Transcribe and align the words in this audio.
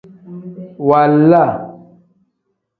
Waala. 0.87 1.43